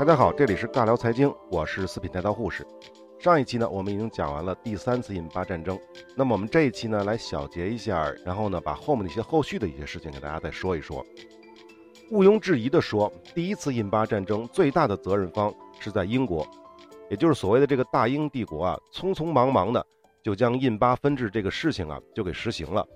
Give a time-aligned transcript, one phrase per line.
[0.00, 2.66] 大家好，这里是尬聊财经，我是四品带刀护士。
[3.18, 5.78] 上一期呢，我们已经讲完了第三次印巴战争。
[6.16, 11.04] 那么我们这一期呢，来小结一下，然后呢，把后面的一些后续的一些事情给大家再说一说。
[12.10, 16.48] 毋庸置疑的说，第一次印巴战争最大的责任方是在英国，
[17.10, 19.86] 也就是所谓的这个大英帝国啊，匆匆忙忙的
[20.22, 22.88] 就将印巴分治这个事情啊就给实行了，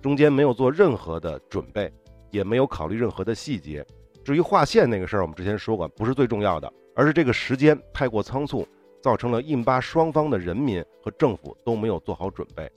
[0.00, 1.92] 中间没有做任何的准备，
[2.30, 3.84] 也没有考虑任何的细节。
[4.24, 8.66] 至于划线那个事儿，我们之前说过，不是最重要的，而是这个时间太过仓促。
[9.02, 12.72] 造成了印巴双方的人民和政府都没有做好准备。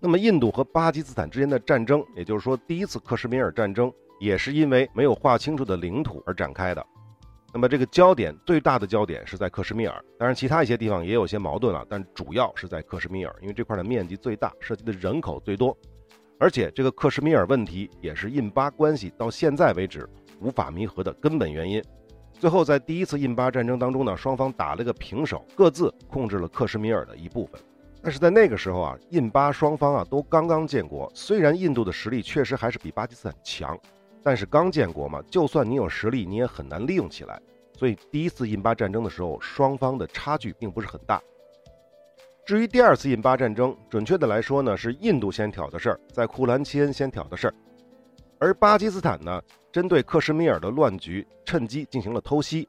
[0.00, 6.82] 那么，印度和巴基斯坦之间的战争，也就是说第一次克什米尔战争，也是因为没有划清楚的领土而展开的。
[7.52, 15.76] 那么，这个焦点最大的焦点是在克什米尔，当然其他一些地方也有些矛盾了，但主要是在克什米尔，因为这块的面积最大，涉及的人口最多，
[16.38, 20.08] 而且这个克什米尔问题也是印巴关系到现在为止
[20.40, 21.82] 无法弥合的根本原因。
[22.32, 27.60] 最后，在第一次印巴战争当中呢，双方打了个平手，各自控制了克什米尔的一部分。
[28.00, 33.76] 但是在那个时候啊，印巴双方啊都刚刚建国，虽然印度的实力确实还是比巴基斯坦强，
[34.22, 37.40] 但是刚建国嘛，就算你有实力，你也很难利用起来。
[37.76, 41.20] 所以第一次印巴战争的时候，双方的差距并不是很大。
[42.46, 47.54] 至于第二次印巴战争，准确的来说呢，是印度先挑的事儿，在库兰奇恩先挑的事儿，
[48.38, 49.42] 而巴基斯坦呢。
[49.70, 52.66] 针对克什米尔的乱局，趁机进行了偷袭，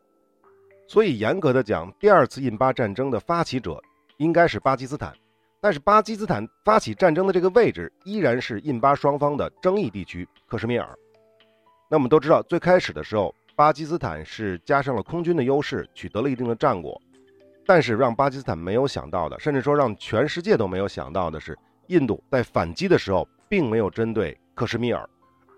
[0.86, 3.82] 所以严格的讲，第二次印巴战争的发起者
[4.18, 5.16] 应该是巴基斯坦，
[5.62, 10.88] 但是巴基斯坦发起战争的这个位置依然是印巴双方的争议地区克什米尔。
[11.90, 17.02] 那我们都知道，最开始的时候，巴基斯坦是加上了空军的优势，取得了一定的战果，
[17.66, 25.10] 但是让巴基斯坦没有想到的，甚至说让全世界都没有想到的是，印度在反击的时候并没有针对克什米尔。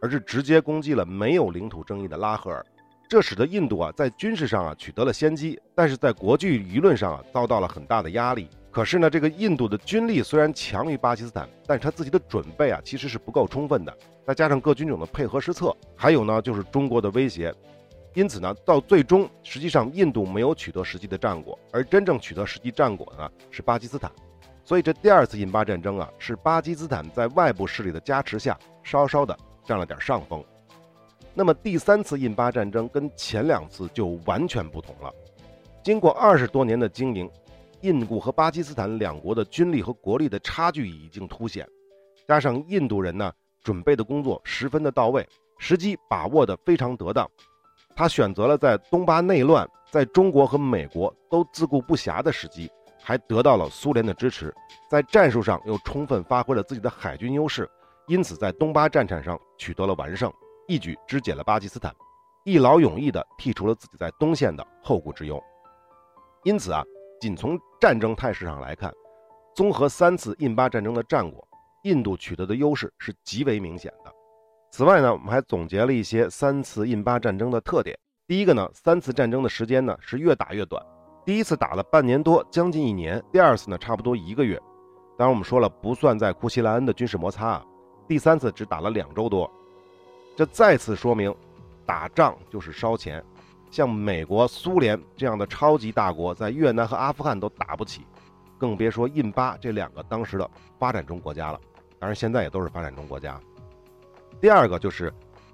[0.02, 2.66] 而是直接攻击了没有领土争议的拉合尔，
[3.08, 8.50] 这使得印度啊在军事上啊取得了先机，但是在国际舆论上啊遭到了很大的压力。
[8.72, 13.96] 可是呢，这个印度的军力虽然强于巴基斯坦，但是他自己的准备啊其实是不够充分的，
[14.26, 17.54] 再加上各军种的配合失策，还有呢就是中国的威胁，
[18.14, 24.10] 因此呢到最终实际上印度没有取得实际的战果，而真正取得实际战果呢是巴基斯坦。
[24.64, 29.38] 所以这第二次印巴战争啊是巴基斯坦在外部势力的加持下稍稍的。
[29.72, 30.44] 占了点上风，
[31.34, 35.10] 那么第三次印巴战争跟前两次就完全不同了。
[35.82, 37.32] 经过二十多年的经营，
[37.80, 41.66] 印度和巴基斯坦两国的军力和国力的差距已经凸显，
[42.28, 43.32] 加上印度人呢
[43.64, 45.26] 准备的工作十分的到位，
[45.58, 47.26] 时机把握的非常得当。
[47.96, 52.70] 他选择了在东巴内乱、在中国和美国都自顾不暇的时机，
[53.02, 54.54] 还得到了苏联的支持，
[54.90, 57.66] 在战术上又充分发挥了自己的海军优势。
[58.12, 60.30] 因此，在东巴战场上取得了完胜，
[60.68, 61.96] 一举肢解了巴基斯坦，
[62.44, 65.42] 一劳永逸地剔除了自己在东线的后顾之忧。
[66.44, 66.84] 因此啊，
[67.22, 68.94] 仅从战争态势上来看，
[69.56, 71.48] 综合三次印巴战争的战果，
[71.84, 74.12] 印度取得的优势是极为明显的。
[74.72, 77.98] 此外呢，我们还总结了一些三次印巴战争的特点。
[78.28, 80.86] 第一个呢，三次战争的时间呢是越打越短，
[81.26, 84.62] 第一次打了半年多，将近一年；第二次呢，差不多一个月。
[85.18, 87.66] 当然，我们说了，不算在库奇莱恩的军事摩擦啊。
[88.12, 89.50] 第三次只打了两周多，
[90.36, 91.34] 这再次说明，
[91.86, 93.24] 打仗就是烧钱。
[93.70, 98.02] 像美国、苏联这样的超级大国，在越南和阿富汗都打不起，
[98.58, 101.62] 更别说印巴这两个当时的发展中国家了。
[102.00, 103.40] 当然，现在也都是发展中国家。
[104.42, 105.14] 第二个就是，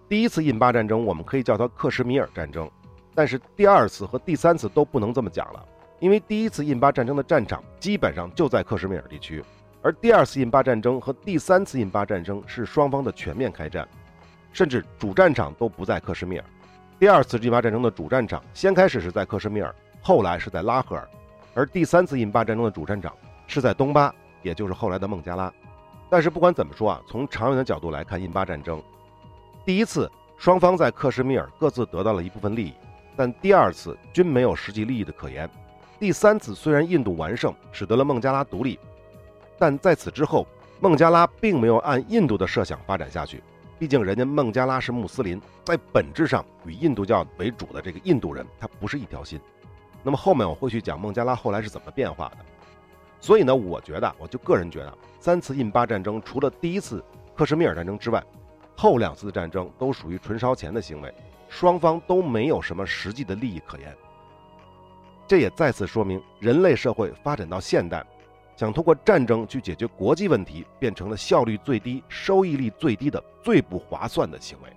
[0.09, 2.67] 第一次印巴战争，我们可以叫它克什米尔战争，
[3.13, 5.63] 但是第二次和第三次都不能这么讲了，
[5.99, 9.45] 因为第一次印巴战争的战场基本上就在克什米尔地区。
[9.81, 13.87] 而第二次印巴战争和第三次印巴战争是双方的全面开战，
[14.51, 16.45] 甚至主战场都不在克什米尔。
[16.99, 21.07] 第二次印巴战争的主战场先开始是在克什米尔，后来是在拉合尔，
[21.53, 23.13] 而第三次印巴战争的主战场
[23.45, 25.53] 是在东巴，也就是后来的孟加拉。
[26.09, 28.81] 但是不管怎么说啊，从长远的角度来看，印巴战争
[29.63, 32.73] 第一次双方在克什米尔各自得到了一部分利益，
[33.15, 35.47] 但第二次均没有实际利益的可言。
[35.99, 38.79] 第三次虽然印度完胜，使得了孟加拉独立。
[39.57, 40.45] 但在此之后，
[40.79, 43.41] 孟加拉并没有按印度的设想发展下去。
[43.79, 49.39] 毕竟人家孟加拉是穆斯林，在本质上与印度教为主的这个印度人，他不是一条心。
[50.03, 52.37] 那么后面我会去讲孟加拉后来是怎么变化的。
[53.19, 57.03] 所以呢，我觉得，我就个人觉得，三次印巴战争除了第一次
[57.35, 58.23] 克什米尔战争之外，
[58.75, 61.13] 后两次战争都属于纯烧钱的行为，
[61.49, 63.95] 双方都没有什么实际的利益可言。
[65.27, 68.05] 这也再次说明，人类社会发展到现代。
[68.57, 74.69] 想通过战争去解决国际问题，变成了效率最低、收益率最低的最不划算的行为。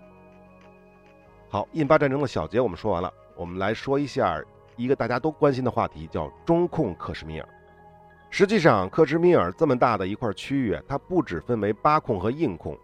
[1.49, 4.39] 好，印巴战争的小结我们说完了，我们来说一下
[4.77, 7.49] 一个大家都关心的话题，叫中控克什米尔。
[8.29, 12.79] 实际上，克什米尔这么大的一块区域，它不只分为巴控和印控，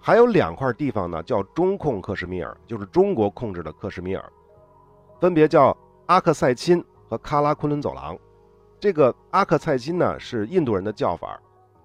[0.00, 4.32] 还有两块地方呢，叫中控克什米尔，就是中国控制的克什米尔，
[5.20, 8.16] 分别叫阿克塞钦和喀拉昆仑走廊。
[8.80, 11.38] 这个阿克塞钦呢是印度人的叫法，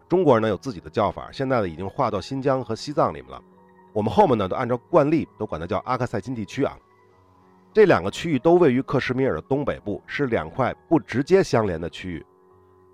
[0.08, 3.42] 中国人呢有自己的叫法，现在呢已经划到新疆和西藏里面了。
[3.92, 6.78] 我们后面呢都按照惯例都管它叫阿克塞钦地区啊。
[7.74, 12.26] 这两个区域都位于克什米尔的东北部，是两块不直接相连的区域。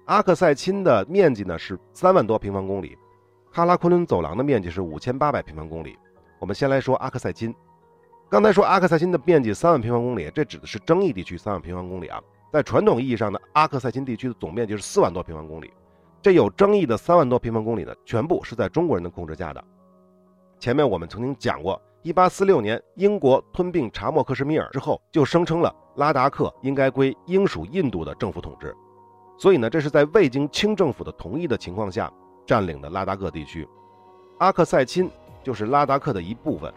[0.06, 2.98] 阿克塞钦的面积呢是三万多平方公里，
[3.54, 5.96] 喀拉昆仑走廊的面积是五千八百平方公里。
[6.40, 7.54] 我们先来说阿克塞钦。
[8.28, 12.20] 刚才说阿克塞钦的面积三万平方公里，这指的是争议地区三万平方公里啊。
[12.52, 15.72] 在传统意义上的阿克塞钦地区的总面积是四万多平方公里，
[16.22, 19.64] 这有争议的三万多平方公里呢，全部是在中国人的控制下的。
[20.60, 28.76] 前面我们曾经讲过，一八四六年英国吞并查莫克什米尔之后，就声称了拉达克应该归英属印度的政府统治。
[29.38, 32.12] 所以呢，这是在未经清政府的同意的情况下
[32.46, 33.66] 占领的拉达克地区，
[34.40, 35.10] 阿克塞钦
[35.42, 36.72] 就是拉达克的一部分。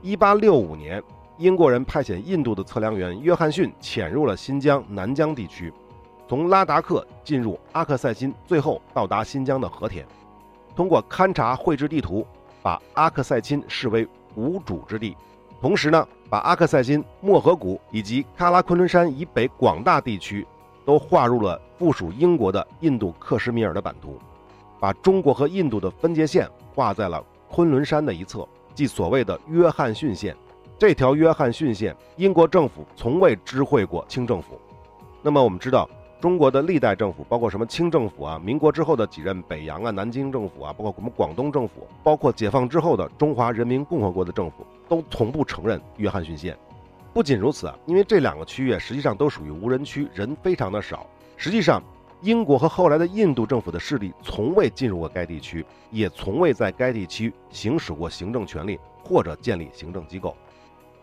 [0.00, 1.02] 一八六五年，
[1.38, 5.72] 英国人派遣印度的测量员约翰逊潜入了新疆南疆地区，
[6.28, 10.06] 从拉达克进入阿克塞钦，最后到达新疆的和田。
[10.76, 12.26] 通过勘察绘制地图，
[12.62, 15.16] 把阿克塞钦视为无主之地，
[15.60, 20.46] 同时呢，把阿克塞钦、漠河谷以及喀拉昆仑山以北广大地区。
[20.86, 24.18] 都划入了附属英国的印度克什米尔的版图，
[24.78, 30.36] 把中国和印度的分界线画在了昆仑山的一侧，即所谓的约翰逊线。
[30.76, 34.60] 这条约翰逊线，英国政府从未知会过清政府。
[35.22, 35.88] 那么我们知道，
[36.20, 46.58] 中国的历代政府，包括什么清政府啊，民国之后的几任北洋啊、南京政府啊，包括我们广东政府，包括解放之后的中华人民共和国的政府，都从不承认约翰逊线。
[47.12, 51.06] 不仅如此啊，因为这两个区域实际上都属于无人区，人非常的少。
[51.36, 51.80] 实际上，
[52.20, 60.36] 英国和后来的印度政府的势力从未进入过该地区，也从未在该地区行使过行政权力或者建立行政机构。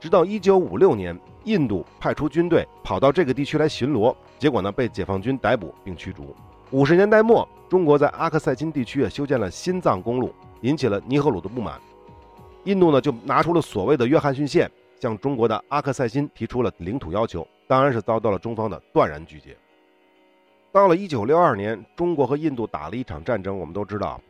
[0.01, 6.36] 直到1956年，印度派出军队跑到这个地区来巡逻，结果呢被解放军逮捕并驱逐。
[6.71, 11.80] 五十年代末，中国在阿克塞钦地区啊修建了新藏公路，引起了尼赫鲁的不满。
[12.63, 14.69] 印度呢就拿出了所谓的约翰逊线。
[15.00, 19.57] 向中国的阿克塞钦提出了领土要求，当然是遭到了中方的断然拒绝。
[20.71, 23.57] 到了1962年，中国和印度打了一场战争。
[23.57, 24.21] 我们都知道，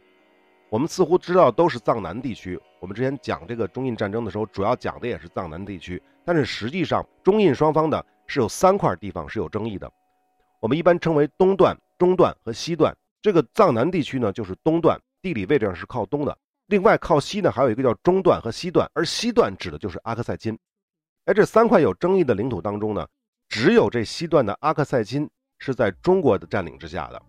[0.71, 2.57] 我们似乎知道都是藏南地区。
[2.79, 6.01] 我们之前讲这个中印战争的时候，主要讲的也是藏南地区。
[6.23, 9.91] 但是实际上，中印双方的是有三块地方是有争议的。
[10.61, 12.95] 我们一般称为东段、中段和西段。
[13.21, 16.37] 这个藏南地区呢，就是东段，地理位置上是靠东的。
[16.67, 20.57] 另外靠西呢，还有一个叫中段和西段，而西段指的就是阿克塞钦。
[21.25, 23.05] 哎，这三块有争议的领土当中呢，
[23.49, 25.29] 只有这西段的阿克塞钦
[25.59, 27.21] 是在中国的占领之下的。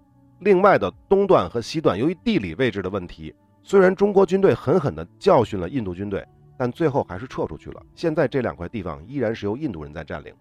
[0.45, 6.27] 另外的东段和西段，由于地理位置的问题，虽然中国军队狠狠地教训了印度军队，
[6.59, 7.81] 但最后还是撤出去了。
[7.95, 10.35] 现在这两块地方依然是由印度人在占领。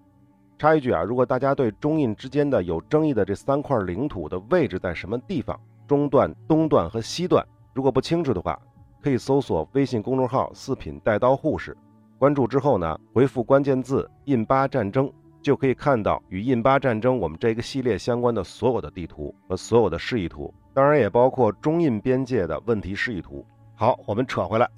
[0.57, 8.59] 插一句啊，如果大家对中印之间的有争议的这三块领土的位置在什么地方，中段、东段和西段，如果不清楚的话，
[9.03, 11.77] 可以搜索微信公众号“四品带刀护士”，
[12.17, 23.45] 关注之后呢，回复关键字“印巴战争”，就可以看到与印巴战争我们这个系列相关的所有的地图和所有的示意图，当然也包括中印边界的问题示意图。
[23.75, 24.69] 好，我们扯回来，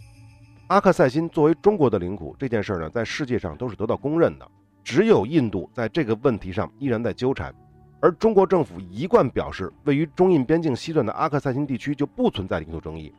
[0.67, 4.47] 阿克塞钦作为中国的领土这件事呢，在世界上都是得到公认的，
[4.83, 7.53] 只有印度在这个问题上依然在纠缠，
[7.99, 13.13] 而中国政府一贯表示，位于中印边境西段的阿克塞钦地区就不存在领土争议。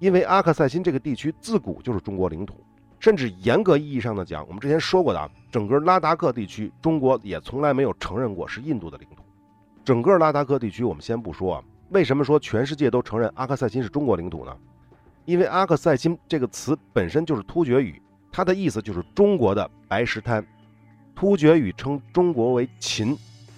[0.00, 2.54] 因为阿克塞钦这个地区自古就是中国领土，
[3.00, 9.22] 甚至严格意义上的讲，我们之前说过的啊，整个拉达克地区，中国也从来没有承认过是印度的领土。
[9.84, 14.56] 整个拉达克地区，我们先不说啊，为什么说全世界都承认阿克塞钦是中国领土呢？
[15.24, 18.02] 因为阿克塞钦这个词本身就是突厥语，
[18.32, 20.44] 它的意思就是中国的白石滩。
[21.14, 23.16] 突厥语称中国为秦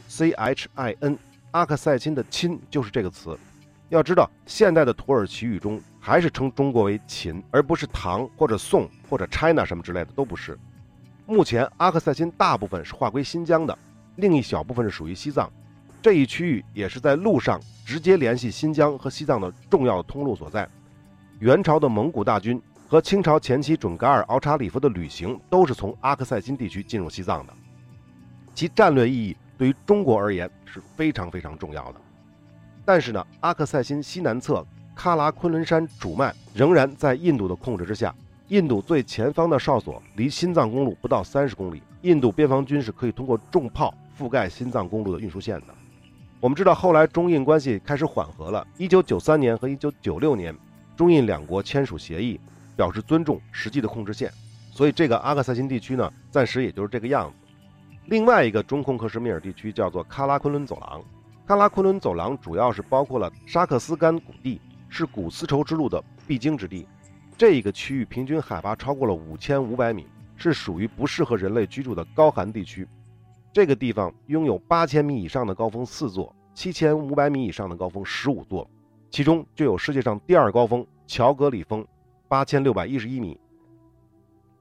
[0.09, 1.19] ，C H I N，
[1.51, 3.39] 阿克塞钦的钦就是这个词。
[3.89, 5.81] 要知道，现代的土耳其语中。
[6.01, 10.59] 还是称中国为秦，而不是唐或者宋或者 China 什么之类的都不是。
[11.27, 13.79] 目前阿克塞钦大部分是划归新疆的，
[14.17, 15.53] 另一小部分是属于西藏。
[16.03, 20.67] 这一区域也是在路上直接联系新疆和西藏的重要通路所在。
[21.39, 27.53] 元朝的蒙古大军和清朝前期准噶尔敖察里夫的旅行都是从阿克塞钦地区进入西藏的，
[28.55, 32.01] 其战略意义对于中国而言是非常非常重要的。
[32.85, 34.67] 但是呢，阿克塞钦西南侧。
[35.01, 38.15] 喀拉昆仑山主脉仍然在印度的控制之下。
[38.49, 45.69] 印度最前方的哨所离新藏公路不到三十公里，印度边防军是可以通过重炮覆盖新藏公路的运输线的。
[46.39, 48.67] 我们知道，后来中印关系开始缓和了。
[48.77, 50.55] 一九九三年和一九九六年，
[50.95, 52.39] 中印两国签署协议，
[52.77, 54.31] 表示尊重实际的控制线。
[54.71, 57.49] 所以，这个阿克塞钦地区呢，暂时也就是这个样子。
[58.05, 61.03] 另外一个中控克什米尔地区叫做喀拉昆仑走廊，
[61.47, 66.87] 喀拉昆仑走廊主要是包括了沙克斯干谷地，是古丝绸之路的必经之地。
[67.39, 70.07] 这一个区域平均海拔超过了五千五百米，
[70.37, 72.87] 是属于不适合人类居住的高寒地区。
[73.53, 78.69] 这个地方拥有八千米以上的高峰四座，七千五百米以上的高峰十五座，
[79.09, 81.87] 其中就有世界上第二高峰乔格里峰，
[82.29, 83.41] 八千六百一十一米。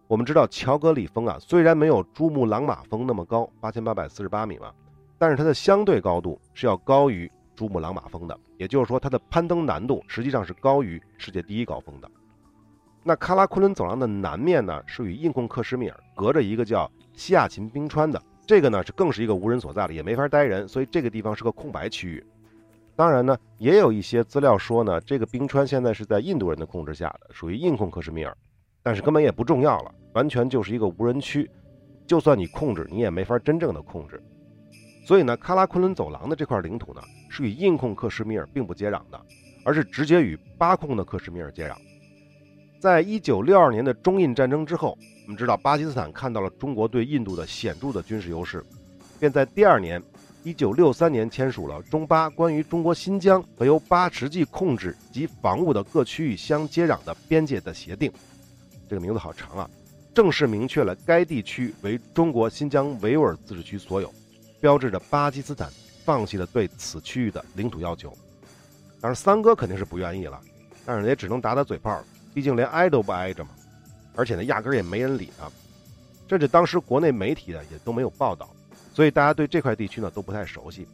[0.08, 4.72] 我们知道乔格里峰啊，虽然没有珠穆朗玛峰那么高，八千八百四十八米嘛，
[5.18, 12.10] 但是它的相对高度是要高于珠穆朗玛峰的，也就是说它的攀登难度实际上是高于世界第一高峰的。
[13.04, 18.22] 那喀拉昆仑走廊的南面呢，是与印控克什米尔隔着一个叫西亚琴冰川的。
[18.48, 22.26] 这个呢是更是一个无人所在了，也没法待人，所以这个地方是个空白区域。
[22.96, 28.38] 当然呢，也有一些资料说呢，这个冰川现在是在印度人的控制下的，属于印控克什米尔，
[28.82, 31.50] 但是根本也不重要了，完全就是一个无人区。
[32.08, 34.22] 就算你控制，你也没法真正的控制。
[35.10, 39.20] 所以呢，喀拉昆仑走廊的这块领土呢，是与印控克什米尔并不接壤的，
[39.64, 41.76] 而是直接与巴控的克什米尔接壤。
[42.80, 44.96] 在一九六二年的中印战争之后。
[45.26, 48.64] 我们知道，巴基斯坦看到了中国对印度的显著的军事优势，
[49.20, 50.00] 便在第二年，
[50.44, 58.12] 一九六三年签署了中巴关于中国新疆和由巴实际控制及防务的各区域相接壤的边界的协定。
[58.88, 59.70] 这个名字好长啊！
[60.14, 64.12] 正式明确了该地区为中国新疆维吾尔自治区所有，
[64.60, 65.70] 标志着巴基斯坦
[66.04, 68.10] 放弃了对此区域的领土要求。
[69.02, 70.40] 当然，三哥肯定是不愿意了，
[70.86, 73.52] 但是也只能打打嘴炮，毕竟连挨都不挨着嘛。
[74.16, 75.50] 而且呢，压根儿也没人理他，
[76.28, 78.50] 甚至当时国内媒体呢也都没有报道，
[78.94, 80.86] 所以大家对这块地区呢都不太熟悉。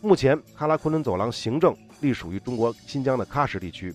[0.00, 3.94] 目前，喀拉昆仑走廊行政隶属于中国新疆的喀什地区。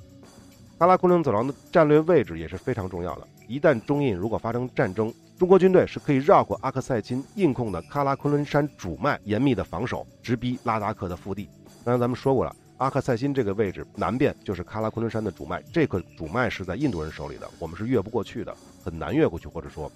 [0.78, 3.28] 喀拉昆仑走廊的战略位置也是非常重要的。
[3.48, 11.50] 一旦中印如果发生战争，中国军队是可以绕过阿克塞钦印控的喀拉昆仑山主脉，严密的防守，直逼拉达克的腹地。
[11.84, 12.56] 刚才咱们说过了。
[12.78, 19.90] 阿克塞钦这个位置南边就是喀拉昆仑山的主脉，这个主脉是在印度人手里的，我们是越不过去的，很难越过去，或者说，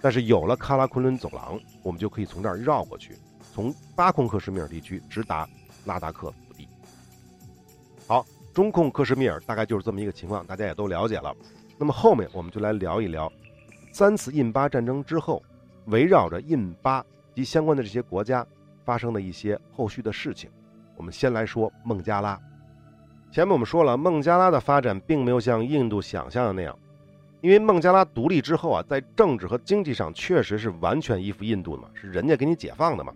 [0.00, 3.16] 但是有了喀拉昆仑走廊，我们就可以从这儿绕过去，
[3.52, 5.46] 从巴控克什米尔地区直达
[5.84, 6.66] 拉达克腹地。
[8.06, 11.34] 好，中控克什米尔大概就是这么一个情况，大家也都了解了。
[11.76, 13.30] 那么后面我们就来聊一聊
[13.92, 15.42] 三次印巴战争之后，
[15.84, 18.44] 围绕着印巴及相关的这些国家
[18.86, 20.50] 发生的一些后续的事情。
[20.96, 22.40] 我们先来说孟加拉。
[23.30, 26.74] 前面我们说了，孟加拉的发展并没有像印度想象的那样，
[27.42, 33.12] 因为孟加拉独立之后啊，在政治和经济上确实是完全依附印度的嘛，是人家给你解放的嘛。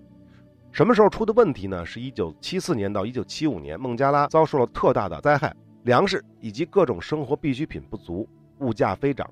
[0.72, 1.86] 什么时候出的问题呢？
[1.86, 8.28] 是一九七四年到一九七五年，孟加拉遭受了特大的灾害，粮食以及各种生活必需品不足，
[8.58, 9.26] 物价飞涨。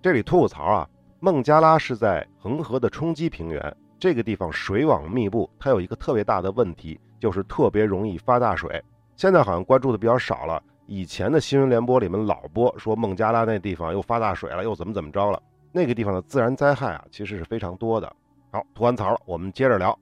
[0.00, 0.88] 这里吐吐槽啊，
[1.20, 6.98] 孟加拉是在恒河的冲积平原，这个地方水网密布，它有一个特别大的问题。
[7.20, 8.80] 就是特别容易发大水，
[9.16, 10.62] 现在好像关注的比较少了。
[10.86, 15.42] 以前的新闻联播里面老播说孟加拉那地方又发大水了，又怎么怎么着了。
[15.72, 18.06] 那个地方的自然灾害啊，其实是非常多的。
[18.52, 19.98] 好，吐完槽了，我们接着聊。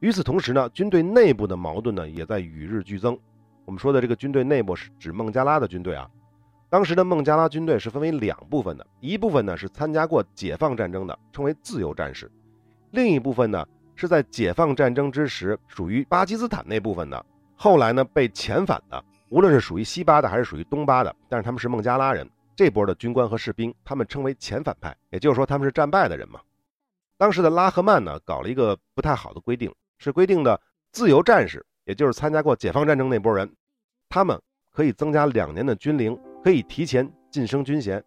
[0.00, 3.16] 与此同时呢，军队内部的矛盾呢也在与日俱增。
[3.64, 6.10] 我们说的这个军队内部是指孟加拉的军队啊。
[6.70, 12.30] 当时的孟加拉军队是分为两部分的，一部分呢是参加过解放战争的，称为自由战士，
[12.92, 13.66] 另一部分呢。
[13.96, 26.40] 是在解放战争之时属于巴基斯坦那部分的，后来呢被遣返的，无论是属于西巴的还是属于东巴的，但是他们是孟加拉人，这波的军官和士兵，他们称为遣返派，也就是说他们是战败的人嘛。
[27.18, 30.58] 当时的拉赫曼呢搞了一个不太好的规定，是规定的
[30.92, 33.52] 自由战士，也就是参加过解放战争那波人，
[34.08, 34.40] 他们
[34.72, 38.02] 可以增加两年的军龄，可以提前晋升军衔，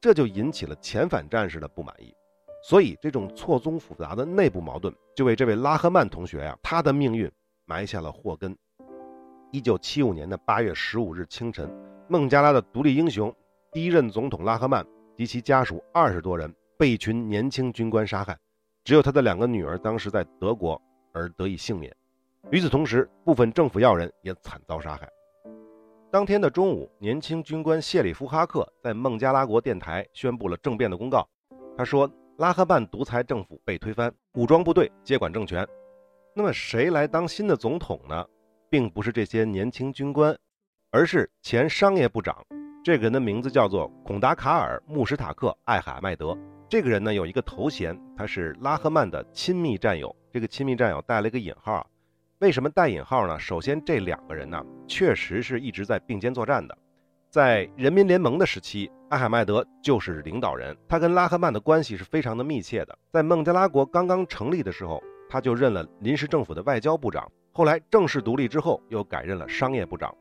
[0.00, 2.14] 这就引起了遣返战士的不满意。
[2.62, 7.30] 所以，这种错综复杂的内部矛盾，就为这位拉赫曼同学呀，他的命运
[7.64, 8.56] 埋下了祸根。
[9.50, 11.68] 一九七五年的八月十五日清晨，
[12.08, 13.34] 孟加拉的独立英雄、
[13.72, 14.86] 第一任总统拉赫曼
[15.16, 18.38] 及其家属二十多人被一群年轻军官杀害，
[18.84, 20.80] 只有他的两个女儿当时在德国
[21.12, 21.94] 而得以幸免。
[22.50, 25.08] 与此同时，部分政府要人也惨遭杀害。
[26.12, 31.26] 当天的中午，年轻军官谢里夫哈克在孟加拉国电台宣布了政变的公告，
[31.74, 32.08] 他说。
[32.38, 35.64] 拉赫曼独裁政府被推翻，武装部队接管政权。
[36.34, 38.26] 那么谁来当新的总统呢？
[38.68, 40.36] 并不是这些年轻军官，
[40.90, 42.36] 而是前商业部长。
[42.82, 46.36] 这个人的名字叫做孔达卡尔·穆什塔克·艾哈迈德。
[46.68, 50.14] 这个人呢有一个头衔，他是拉赫曼的亲密战友。
[50.32, 51.86] 这个亲密战友带了一个引号，
[52.42, 53.38] 为什么带引号呢？
[53.38, 56.76] 首先，这两个人呢确实是一直在并肩作战的。
[57.30, 62.98] 在人民联盟的时期，艾哈迈德就是领导人，他跟拉赫曼的关系是非常的密切的。
[63.12, 67.30] 在孟加拉国刚刚成立的时候，他就任了临时政府的外交部长。
[67.52, 70.12] 后来正式独立之后，又改任了商业部长。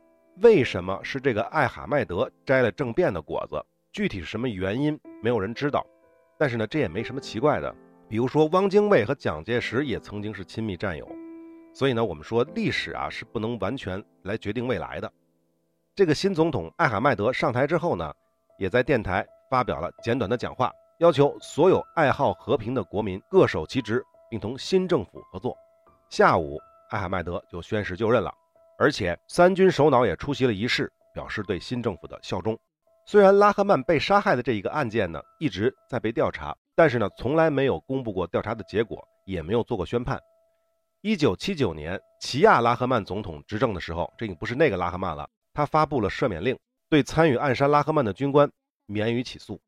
[0.44, 3.60] 为什么是这个艾哈迈德摘了政变的果子？
[3.92, 5.84] 具体是什么原因，没有人知道。
[6.38, 7.76] 但是呢，这也没什么奇怪的。
[8.08, 11.10] 比如说，汪精卫和蒋介石也曾经是亲密战友。
[11.74, 15.12] 所以呢，我们说历史啊是不能完全来决定未来的。
[15.96, 18.14] 这个新总统艾哈迈德上台之后呢，
[18.58, 25.56] 也在电台发表了简短的讲话，要求所有爱好和平的国民各守其职，并同新政府合作。
[26.10, 26.60] 下午，
[26.90, 28.34] 艾哈迈德就宣誓就任了，
[28.78, 32.58] 而且三军首脑也出席了仪式，表示对新政府的效忠。
[33.06, 40.20] 虽然拉赫曼被杀害的这一个案件呢一直在被调查，但是呢从来没有公布过调查的结果，也没有做过宣判。
[41.04, 46.56] 一九七九年，齐亚拉赫曼总统执政的时候，这已经不是那个拉赫曼了，他发布了赦免令，
[46.92, 48.48] 对参与暗杀拉赫曼的军官
[48.86, 49.60] 免于起诉。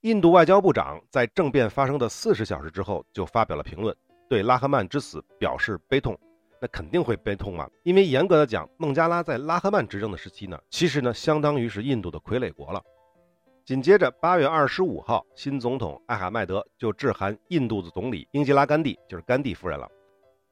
[0.00, 3.94] 印度外交部长在政变发生的四十小时之后就发表了评论，
[4.30, 6.18] 对拉赫曼之死表示悲痛。
[6.58, 12.82] 那肯定会悲痛嘛，因为严格的讲，孟加拉在拉赫曼执政的时期呢，其实呢，相当于是印度的傀儡国了。
[13.66, 19.86] 紧接着，八月二十五号，新总统艾哈迈德就致函印度的总理英吉拉甘地，就是甘地夫人了，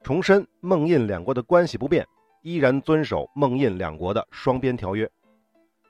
[0.02, 2.06] 重申孟印两国的关系不变，
[2.42, 5.08] 依然遵守孟印两国的双边条约。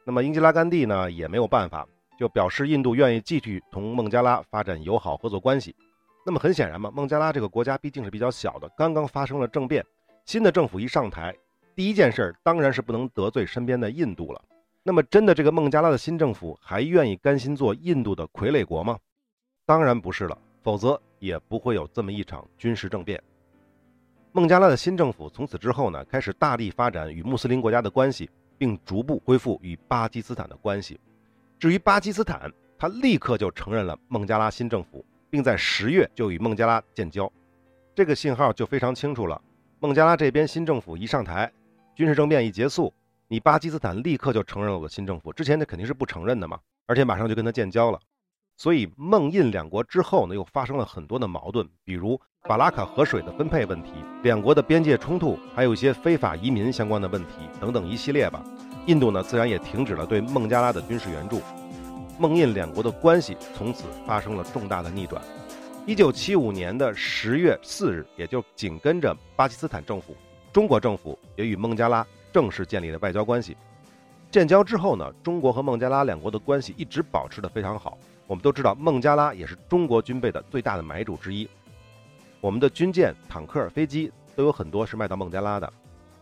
[0.05, 1.87] 那么，英吉拉甘地呢，也没有办法，
[2.19, 5.75] 就表示印度愿意继续同孟加拉发展友好合作关系。
[6.27, 9.85] 那么很显然嘛，孟加拉这个国家毕竟是比较小的，刚刚发生了政变。
[10.27, 11.35] 新的政府一上台，
[11.77, 14.43] 第一件事当然是不能得罪身边的印度了。
[14.83, 18.99] 那么，真的这个孟加拉的新政府还愿意甘心做印度的傀儡国吗？
[19.65, 23.23] 当然不是了，否则也不会有这么一场军事政变。
[24.33, 31.01] 孟加拉的新政府从此之后呢，开始大力发展与穆斯林国家的关系，并逐步恢复与巴基斯坦的关系。
[31.59, 37.31] 至于巴基斯坦，他立刻就承认了孟加拉新政府，并在十月就与孟加拉建交。
[37.93, 39.41] 这个信号就非常清楚了。
[39.81, 41.53] 孟加拉这边新政府一上台，
[41.97, 42.95] 军事政变一结束，
[43.27, 47.99] 你巴基斯坦立刻就承认了我的新政府，之前那肯定是不承认的嘛，而且马上就跟他建交了。
[48.61, 53.91] 所以孟印两国之后呢，又发生了很多的矛盾，比如巴拉卡河水的分配问题，
[54.23, 58.45] 两国的边界冲突，还有一些非法移民相关的问题等等一系列吧。
[58.85, 61.41] 印度呢，自然也停止了对孟加拉的军事援助，
[62.19, 65.23] 孟印两国的关系从此发生了重大的逆转。
[65.87, 70.15] 一九七五年的十月四日，也就紧跟着巴基斯坦政府，
[70.53, 73.57] 中国政府也与孟加拉正式建立了外交关系。
[74.31, 77.97] 建交之后呢，中国和孟加拉两国的关系一直保持得非常好。
[78.31, 81.49] 我们都知道，孟加拉也是中国军备的最大的买主之一，
[82.41, 85.73] 我们的军舰、坦克、飞机都有很多是卖到孟加拉的。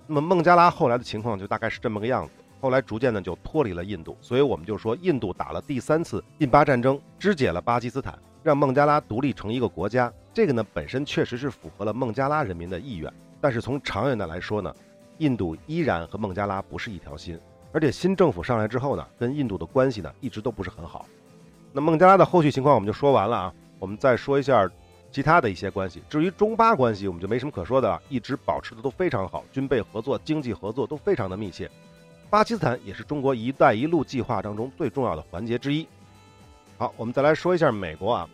[0.06, 8.18] 那么孟加拉后来的情况就大概是这么个样子，后来逐渐呢就脱离了印度，所以我们就说印度打了第三次印巴战争，肢解了巴基斯坦。
[8.42, 13.12] 让孟加拉独立成一个国家，这个呢本身确实是符合了孟加拉人民的意愿。
[13.38, 14.74] 但是从长远的来说呢，
[15.18, 17.38] 印度依然和孟加拉不是一条心。
[17.70, 21.04] 而且新政府上来之后呢，跟印度的关系呢一直都不是很好。
[21.72, 24.68] 那孟加拉的后续情况我们就说完了啊，我们再说一下
[25.10, 26.02] 其他的一些关系。
[26.08, 31.70] 至于中巴关系，我们就没什么可说的了，一直保持的都非常好，军备合作、经济合作都非常的密切。
[32.30, 35.86] 巴基斯坦也是中国“一带一路”计划当中最重要的环节之一。
[36.76, 38.28] 好，我们再来说一下美国啊。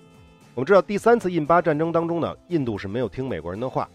[0.54, 3.88] 我们知道，第三次印巴战争当中呢，印度是没有听美国人的话，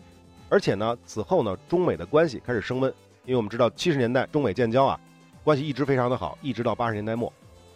[0.49, 2.93] 而且呢，此后呢，中美的关系开始升温。
[3.25, 4.99] 因为我们知道，七十年代中美建交啊，
[5.43, 7.31] 关系一直非常的好，一直到八十年代末。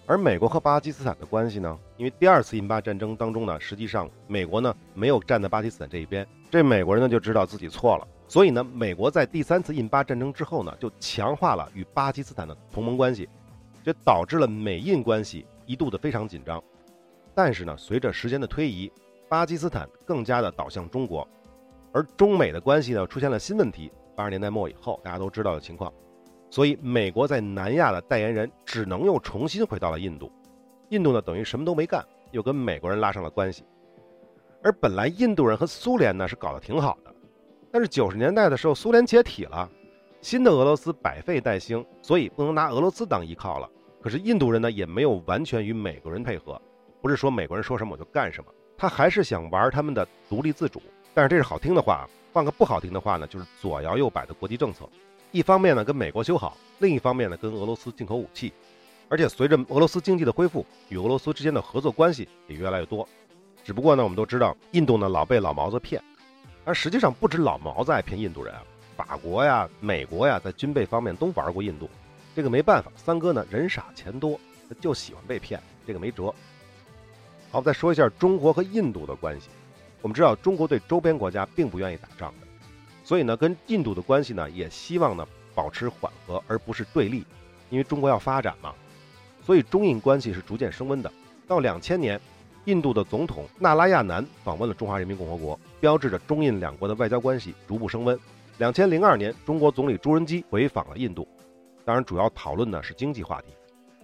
[0.06, 13.30] 而美国和巴基斯坦的关系呢，因为第二次印巴战争当中呢，实际上美国呢没有站在巴基斯坦这一边，这美国人呢就知道自己错了，所以呢，美国在第三次印巴战争之后呢，就强化了与巴基斯坦的同盟关系。
[13.82, 16.62] 这导致了美印关系一度的非常紧张，
[17.34, 18.92] 但是呢，随着时间的推移，
[19.30, 21.28] 巴基斯坦更加的倒向中国，
[21.94, 23.92] 而中美的关系呢出现了新问题。
[24.16, 25.92] 八十年代末以后，大家都知道的情况，
[26.54, 30.32] 所以美国在南亚的代言人只能又重新回到了印度，
[30.90, 33.66] 印度呢等于什么都没干，又跟美国人拉上了关系。
[34.62, 37.12] 而本来印度人和苏联呢是搞得挺好的，
[37.72, 39.68] 但是九十年代的时候，苏联解体了。
[40.22, 43.68] 新的俄罗斯百废待兴，所以不能拿俄罗斯当依靠了。
[44.00, 46.62] 可是印度人呢，也没有完全与美国人配合，
[47.02, 50.80] 不是说美国人说什么我就干什么，他还是想玩他们的独立自主。
[51.16, 54.88] 但是这是好听的话，换个不好听的话呢，就是左摇右摆的国际政策。
[55.34, 58.54] 一方面呢跟美国修好，另一方面呢跟俄罗斯进口武器，
[59.10, 63.08] 而且随着俄罗斯经济的恢复，与俄罗斯之间的合作关系也越来越多。
[63.64, 66.00] 只不过呢，我们都知道印度呢老被老毛子骗，
[66.64, 68.62] 而实际上不止老毛子爱骗印度人啊，
[68.96, 71.90] 法国呀、美国呀，在军备方面都玩过印度。
[72.36, 74.40] 这个没办法，三哥呢人傻钱多，
[74.80, 76.32] 就喜欢被骗，这个没辙。
[77.50, 79.50] 好，再说一下中国和印度的关系。
[80.04, 82.32] 我们知道中国对周边国家并不愿意打仗，
[83.04, 87.26] 所以呢，跟印度的关系呢也希望呢保持缓和，而不是对立，
[87.70, 88.74] 因为中国要发展嘛。
[89.42, 91.12] 所以中印关系是逐渐升温的。
[91.48, 92.20] 到两千年。
[92.66, 98.18] 印度的总统纳拉亚南访问了中华人民共和国，标志着中印两国的外交关系逐步升温。
[98.58, 101.28] 两千零二年，中国总理朱镕基回访了印度，
[101.84, 103.48] 当然主要讨论的是经济话题。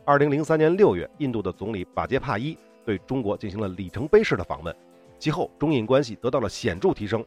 [0.04, 4.76] 二零零三年六月，印度的总理巴杰帕伊对中国进行了里程碑式的访问，
[5.18, 7.26] 其后中印关系得到了显著提升。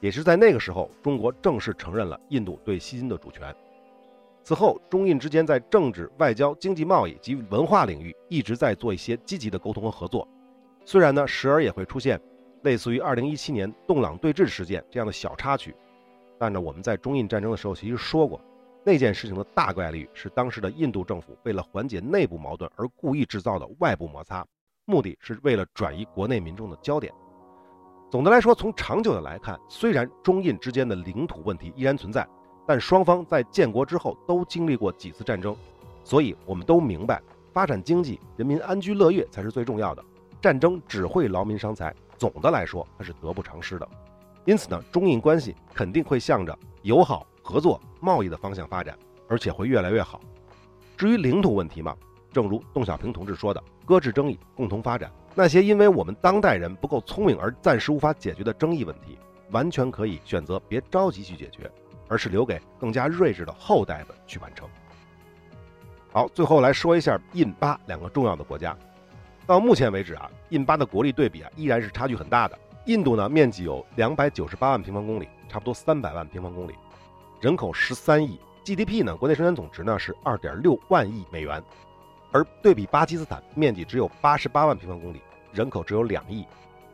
[0.00, 3.54] 也是在那个时候，中国正式承认了印度对西金的主权。
[4.42, 10.26] 此后，中印之间在政治、外交、经济贸易及文化领域一直在做一些积极的沟通和合作。
[10.84, 12.20] 虽然呢，时而也会出现
[12.62, 15.74] 类似于2017年洞朗对峙事件这样的小插曲，
[16.38, 18.40] 但呢，我们在中印战争的时候其实说过，
[18.84, 24.46] 那件事情的大概率是当时的印度政府为了缓解内部矛盾而故意制造的外部摩擦，
[24.84, 27.12] 目的是为了转移国内民众的焦点。
[28.08, 32.26] 总的来说，从长久的来看，虽然中印之间的领土问题依然存在，
[32.64, 35.54] 但双方在建国之后都经历过几次战争，
[36.04, 37.20] 所以我们都明白，
[37.52, 40.04] 发展经济、人民安居乐业才是最重要的。
[40.40, 43.88] 战争只会劳民伤财，总的来说它是得不偿失的。
[44.44, 48.96] 因此呢，中印关系肯定会向着友好、合作、贸易的方向发展，
[49.28, 50.20] 而且会越来越好。
[50.96, 51.96] 至于领土问题嘛，
[52.32, 59.18] 正如邓小平同志说的：“搁置争议，共同发展。”那些因为我们当代人不够聪明而暂时无法解决的争议问题，
[59.50, 61.70] 完全可以选择别着急去解决，
[62.08, 64.66] 而是留给更加睿智的后代们去完成。
[66.10, 68.74] 好，最后来说一下印巴两个重要的国家。
[69.46, 72.58] 到目前为止啊，印巴的国力对比啊，依然是差距很大的。
[72.86, 76.72] 印度呢，面积有两百九十八万平方公里，差不多三百万平方公里，
[77.42, 81.62] 人口十三亿，GDP 呢，国内生产总值呢是二点六万亿美元。
[82.32, 85.22] 而对比巴基斯坦，面积只有八十八万平方公里，
[85.56, 86.44] 人口只有两亿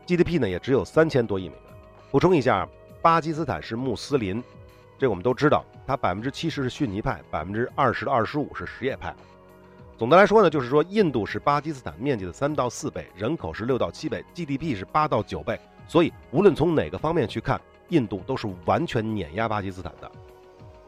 [0.07, 1.63] ，GDP 呢也只有三千多亿美元。
[2.09, 2.65] 补充一下，
[3.01, 4.41] 巴基斯坦是穆斯林，
[4.97, 9.13] 这我们都知道，它百分之七十是逊尼派，百分之二十的二十五是什叶派。
[9.97, 20.09] 总的来说呢，就是说，印度是巴基斯坦面积的三到四倍，人口是六到七倍，GDP 是八到九倍，所以无论从哪个方面去看，印度都是完全碾压巴基斯坦的。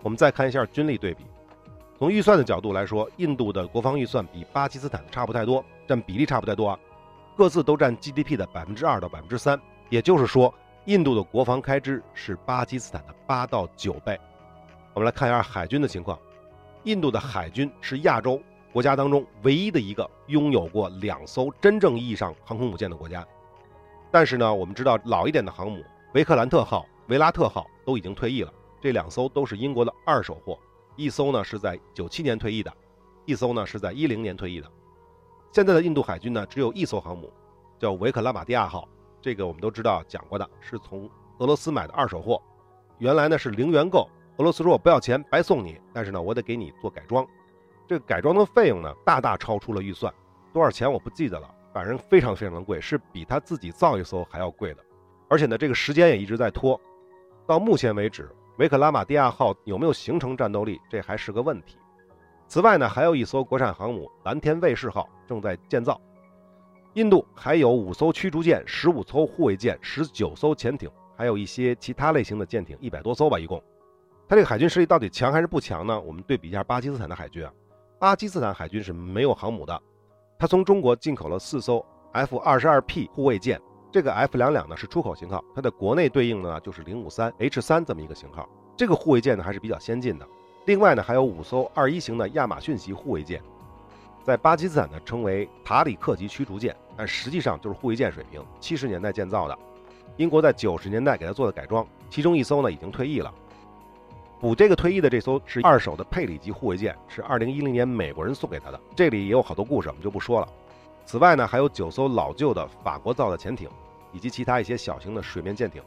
[0.01, 1.23] 我们再看一下军力对比，
[1.99, 6.79] 从预算的角度来说，印度的国防预算比巴基斯坦差不太多，占比例差不太多啊，
[7.35, 10.53] 各自都占 GDP 的百分之二到百分之三，也就是说，
[10.85, 14.17] 印度的国防开支是巴基斯坦的八到九倍。
[14.93, 16.17] 我们来看一下海军的情况，
[16.83, 18.41] 印度的海军是亚洲。
[18.71, 23.25] 国家当中唯一的一个拥有过两艘真正意义上航空母舰的国家，
[24.11, 25.81] 但是呢，我们知道老一点的航母
[26.13, 30.59] 维克兰特号、维拉特号都已经退役了，这两艘都是英国的二手货，
[30.95, 32.73] 一艘呢是在九七年退役的，
[33.25, 34.69] 一艘呢是在一零年退役的。
[35.55, 37.31] 现在的印度海军呢只有一艘航母，
[37.79, 38.85] 叫维克拉玛蒂亚号，
[39.21, 42.41] 这个我们都知道讲过的，是从俄罗斯买的二手货，
[42.97, 47.25] 原来呢是零元购，俄罗斯说我不要钱，白送你，但是呢我得给你做改装。
[47.87, 50.13] 这个改装的费用呢，大大超出了预算，
[50.51, 54.83] 多少钱我不记得了，反正非常非常的贵，是比他自己造一艘还要贵的。
[55.29, 56.77] 而且呢，这个时间也一直在拖。
[57.47, 61.77] 到目前为止，维克拉玛蒂亚号有没有形成战斗力，这还是个问题。
[62.47, 65.99] 此外呢，还有一艘国产航母蓝天卫士号正在建造。
[66.93, 73.61] 印度还有五艘驱逐舰、十五艘护卫舰、十九艘潜艇，还有一些其他类型的舰艇，一百多艘吧，一共。
[74.27, 75.99] 它这个海军实力到底强还是不强呢？
[75.99, 77.51] 我们对比一下巴基斯坦的海军啊。
[77.99, 79.81] 巴基斯坦海军是没有航母的，
[80.39, 88.47] 它从中国进口了四艘 F 二十二 P 护卫舰，这个 F 两两呢是出口型号，它的国内对应呢就是零五三 H 三这么一个型号。
[88.77, 90.25] 这个护卫舰呢还是比较先进的。
[90.65, 93.41] 另外呢还有五艘二一型的亚马逊级护卫舰，
[94.23, 99.57] 在巴基斯坦呢称为塔里克级驱逐舰，但实际上就是护卫舰水平，七十年代建造的。
[100.17, 103.31] 英国在九十年代给它做的改装，其中一艘呢已经退役了。
[104.39, 108.79] 补这个退役的这艘是二手的佩里级护卫舰，是二零一零年美国人送给他的。
[108.95, 110.47] 这里也有好多故事，我们就不说了。
[111.05, 113.69] 此外呢，还有九艘老旧的法国造的潜艇，
[114.11, 115.81] 以及其他一些小型的水面舰艇。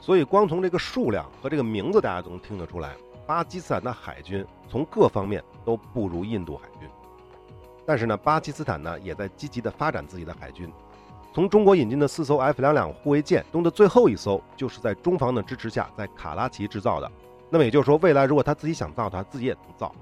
[0.00, 2.94] 所以光从这个数量和这个名字，大家都能听得出来，
[3.28, 6.88] 巴基斯坦的海军从各方面都不如印度海军。
[7.84, 10.72] 但是呢，巴基斯坦呢也在积极的发展自己的海军。
[11.34, 17.12] 从中国引进的四艘 F 两两护卫舰中的最后一艘，就是在中方的支持下在卡拉奇制造的。
[17.50, 19.94] 那么也就是说，未来如果他自己想造，他自己也能造。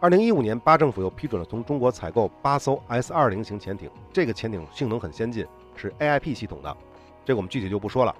[0.00, 6.76] 二零一五年，巴政府又批准了从中国采购八艘 S 二零型潜艇，这个潜艇性能很先进，是 AIP 系统的，
[7.24, 8.12] 这个我们具体就不说了。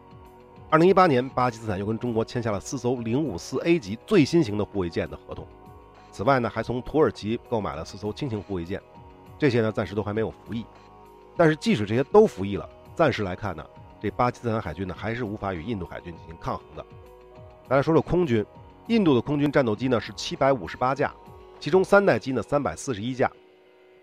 [0.70, 5.44] 二零一八年，巴基斯坦又跟中国签下了四艘零五四 A 级最新型的护卫舰的合同。
[6.12, 8.80] 此外呢，还从土耳其购买了四艘轻型护卫舰，
[9.37, 10.64] 这些呢暂时都还没有服役。
[11.37, 13.66] 但是即使这些都服役了，暂时来看呢，
[14.00, 16.87] 这巴基斯坦海军呢还是无法与印度海军进行抗衡的。
[17.66, 18.46] 大家说说空军，
[18.87, 21.12] 印度的空军战斗机呢是七百五十八架，
[21.59, 23.28] 其中三代机呢三百四十一架，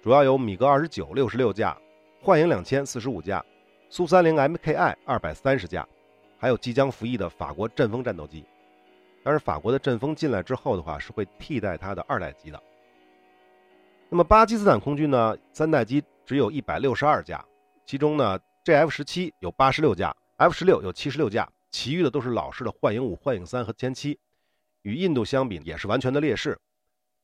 [0.03, 1.77] 主要有米格二十九六十六架，
[2.21, 3.41] 幻影两千四十五架，
[3.89, 5.87] 苏三零 MKI 二百三十架。
[6.37, 8.45] 还有即将服役的法国阵风战斗机，
[9.23, 12.61] 但是法国的阵风进来之后的话，是会替代它的二代机的。
[14.09, 17.43] 那么巴基斯坦空军呢，三代机只有一百六十二架，
[17.85, 24.17] 其中呢，JF 十七有八十六架，F 十六有七十六架，其余的都是老式的幻影五、幻影三和歼七，
[24.83, 26.57] 与印度相比也是完全的劣势。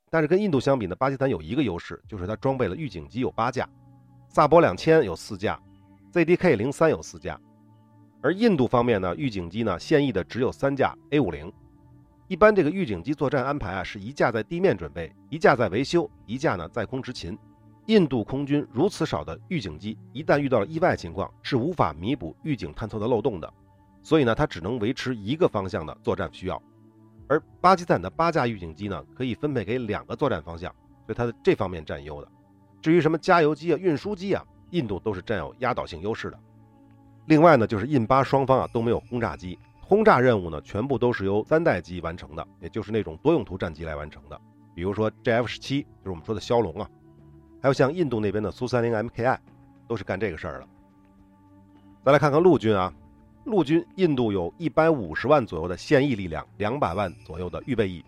[0.10, 3.69] 但是跟印度相比呢，巴基斯坦有一个优势，就是它装备了预警机有八架，
[4.28, 5.60] 萨博两千有四架
[6.12, 7.39] ，ZDK 零三有四架。
[8.23, 11.51] 而印度方面呢，预警机呢现役的只有三架 A 五零。
[12.29, 17.38] 一般这个预警机作战安排啊，是一架在地面准备，一架在维修，一架呢在空执勤。
[17.88, 23.53] 印度空军如此少的预警机，一旦遇到了意外情况，是无法弥补预警探测的漏洞的。
[24.01, 26.63] 所以呢，它只能维持一个方向的作战需要。
[27.27, 30.73] 而巴基斯坦的八架预警机呢，可以分配给两个作战方向，
[31.05, 32.27] 所以它的这方面占优的。
[32.81, 36.39] 至于什么加油机啊、运输机啊，印度都是占有压倒性优势的。
[37.25, 44.39] 另外呢，就是印巴双方啊都没有轰炸机，轰炸任务呢全部都是由三代机完成的，也就是那种多用途战机来完成的。
[44.75, 46.89] 比如说 JF 十七，就是我们说的枭龙啊，
[47.62, 49.38] 还有像印度那边的苏三零 MKI，
[49.88, 50.67] 都是干这个事儿的。
[52.03, 52.93] 再来看看陆军啊，
[53.45, 58.03] 陆军印度有一百五十万左右的现役力量，两百万左右的预备役。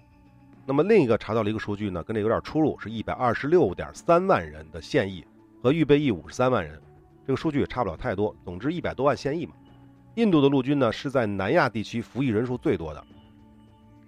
[0.66, 5.24] 那么另一个查到了一个数据呢，跟这有点出入，是一百二十六点三万人的现役
[5.62, 6.82] 和预备役五十三万人。
[7.26, 9.54] 这个数据也差不了太多，总之一百多万现役嘛。
[10.16, 13.04] 印度的陆军呢是在南亚地区服役人数最多的，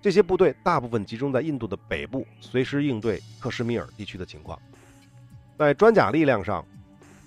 [0.02, 4.58] 这些部队大部分集中在印度的北部，随时应对克什米尔地区的情况。
[5.58, 6.64] 在装甲力量上，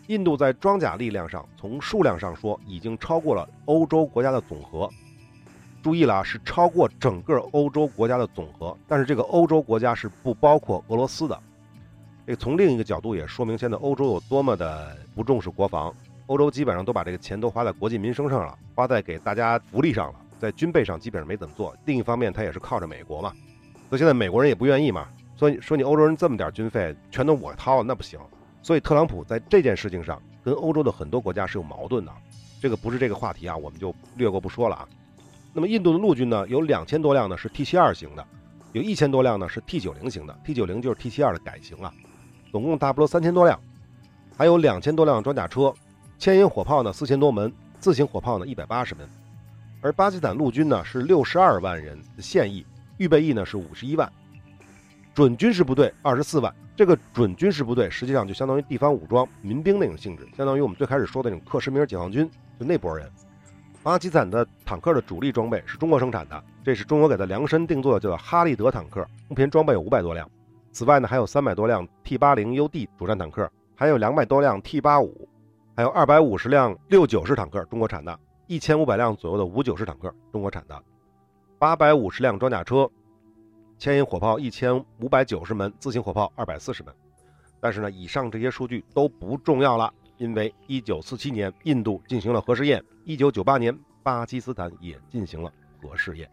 [0.07, 4.89] 印度在装甲力量上从数量上说已经超过了欧洲国家的总和。
[5.83, 11.43] 注意了啊，是超过整个欧洲国家的总和，但是这个欧洲国家是不包括俄罗斯的。
[12.27, 15.93] 这从另一个角度也说明现在欧洲有多么的不重视国防。
[16.27, 21.77] 欧洲基本上都把这个钱都花在国计民生上了，花在给大家福利上了，在军备上基本上没怎么做。
[21.87, 23.33] 另一方面，他也是靠着美国嘛，
[23.89, 25.09] 所以现在美国人也不愿意嘛。
[25.37, 28.21] 所以说你欧洲人这么点军费全都我掏，那不行。
[28.63, 32.13] 所以特朗普在这件事情上跟欧洲的很多国家是有矛盾的。
[32.61, 34.89] 这个不是这个话题啊，我们就略过不说了啊。
[35.53, 38.25] 那么印度的陆军呢，有两千多辆呢是 T 七二型的，
[38.71, 41.93] 有一千多辆呢是 T 九零型的，T 九零就是 T 七二的改型啊。
[42.51, 43.59] 总共差不多三千多辆，
[44.37, 45.73] 还有两千多辆装甲车，
[46.19, 49.09] 牵引火炮呢四千多门，自行火炮呢一百八十门。
[49.81, 52.67] 而巴基斯坦陆军呢是六十二万人的现役，
[52.99, 54.11] 预备役呢是五十一万，
[55.15, 56.55] 准军事部队二十四万。
[56.77, 63.07] 这个准军事部队实际上就相当于地方武装民兵那种性质，相当于我们最开始说的那种克什米尔解放军，就那波人。
[63.83, 70.29] 巴基斯坦的坦克的主力装备是中国生产的，这是中国给他量身定做的，叫哈利德坦克，目前装备有五百多辆。
[70.73, 75.29] 此外呢，还有三百多辆 T 八零 UD 主战坦克，还有两百多辆 T 八五，
[75.77, 80.83] 还有二百五十辆六九式坦克，中国产的，一千五百辆左右的五九式坦克，中国产的，
[81.59, 82.89] 八百五十辆装甲车，
[83.79, 86.95] 牵引火炮一千五百九十门，自行火炮二百四十门。
[87.61, 95.53] 但是呢，以上这些数据都不重要了，因为一九四七年印度进行了核试验，一九九八年巴基斯坦也进行了
[95.83, 96.31] 核试验。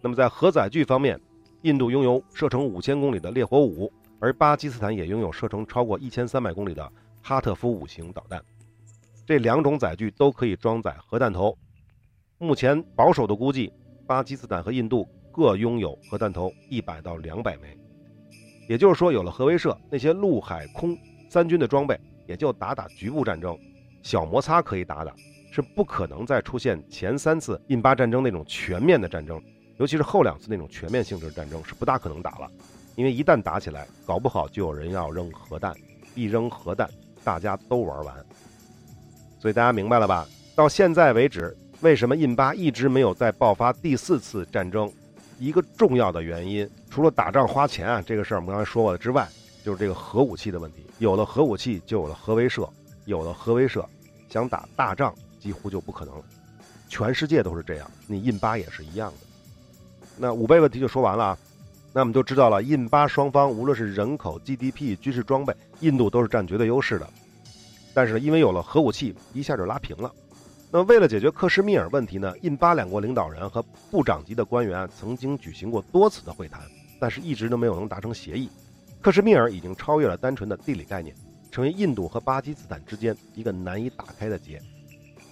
[0.00, 1.20] 那么在核载具方面，
[1.66, 8.40] 印度拥有射程五千公里的烈火五，而巴基斯坦也拥有射程超过一千三百公里的哈特夫五型导弹。
[9.26, 11.58] 这两种载具都可以装载核弹头。
[12.38, 13.72] 目前保守的估计，
[14.06, 17.76] 巴基斯坦和印度各拥有核弹头一百到两百枚。
[18.68, 20.96] 也就是说，有了核威慑，那些陆海空
[21.28, 21.98] 三军的装备
[22.28, 23.58] 也就打打局部战争，
[24.04, 25.12] 小摩擦可以打打，
[25.50, 29.42] 是不可能再出现前三次印巴战争那种全面的战争。
[29.78, 32.50] 尤其是后两次那种全面性质的战争是不大可能打了，
[32.94, 35.74] 因为一旦打起来，搞不好就有人要扔核弹，
[36.14, 36.88] 一扔核弹，
[37.22, 38.14] 大家都玩完。
[39.38, 40.26] 所以大家明白了吧？
[40.54, 44.90] 到现在为止，为什么印巴一直没有再爆发第四次战争？
[45.38, 49.28] 一个重要的原因，除了打仗花钱啊这个事儿我们刚才说过了之外，
[49.62, 50.86] 就是这个核武器的问题。
[50.98, 52.66] 有了核武器，就有了核威慑，
[53.04, 53.84] 有了核威慑，
[54.30, 56.24] 想打大仗几乎就不可能了。
[56.88, 59.25] 全世界都是这样，你印巴也是一样的。
[60.18, 61.38] 那五倍问题就说完了啊，
[61.92, 67.08] 那我们就知道了，印巴双方无论是人口、GDP、军事装备，印度都是占绝对优势的。
[67.94, 70.12] 但是呢因为有了核武器，一下就拉平了。
[70.70, 76.60] 那为了解决克什米尔问题呢，印巴两国领导人和部长级的官员曾经举行过多次的会谈，
[77.00, 78.50] 但是一直都没有能达成协议。
[79.00, 81.14] 克什米尔已经超越了单纯的地理概念，
[81.50, 84.60] 成为印度和巴基斯坦之间一个难以打开的结。